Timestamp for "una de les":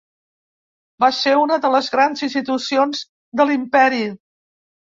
1.41-1.91